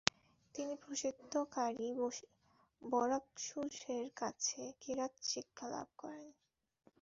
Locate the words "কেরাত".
4.81-5.13